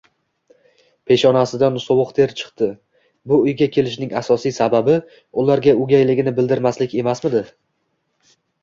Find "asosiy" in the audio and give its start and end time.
4.23-4.57